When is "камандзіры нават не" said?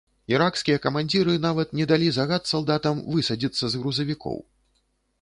0.85-1.87